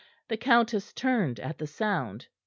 The 0.29 0.37
countess 0.37 0.93
turned 0.93 1.39
at 1.39 1.59
the 1.59 1.67
sound. 1.67 2.25